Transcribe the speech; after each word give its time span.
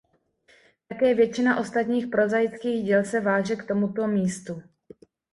Také 0.87 1.13
většina 1.13 1.57
ostatních 1.59 2.07
prozaických 2.07 2.85
děl 2.85 3.03
se 3.03 3.19
váže 3.21 3.55
k 3.55 3.67
tomuto 3.67 4.07
místu. 4.07 4.61